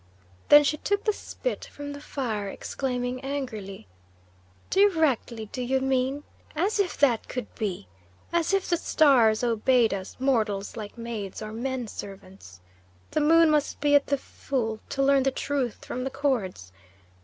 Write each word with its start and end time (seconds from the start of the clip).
Then 0.49 0.63
she 0.63 0.77
took 0.77 1.03
the 1.03 1.13
spit 1.13 1.65
from 1.65 1.93
the 1.93 2.01
fire, 2.01 2.49
exclaiming 2.49 3.21
angrily: 3.21 3.85
"Directly, 4.71 5.45
do 5.51 5.61
you 5.61 5.79
mean? 5.79 6.23
As 6.55 6.79
if 6.79 6.97
that 6.97 7.27
could 7.27 7.53
be! 7.53 7.87
As 8.33 8.51
if 8.51 8.67
the 8.67 8.77
stars 8.77 9.43
obeyed 9.43 9.93
us 9.93 10.17
mortals 10.19 10.75
like 10.75 10.97
maids 10.97 11.39
or 11.39 11.51
men 11.53 11.85
servants! 11.87 12.61
The 13.11 13.21
moon 13.21 13.51
must 13.51 13.79
be 13.79 13.93
at 13.93 14.07
the 14.07 14.17
full 14.17 14.79
to 14.89 15.03
learn 15.03 15.21
the 15.21 15.29
truth 15.29 15.85
from 15.85 16.03
the 16.03 16.09
cords. 16.09 16.71